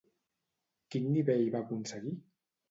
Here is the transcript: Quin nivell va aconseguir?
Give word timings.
Quin 0.95 1.05
nivell 1.17 1.45
va 1.57 1.63
aconseguir? 1.67 2.17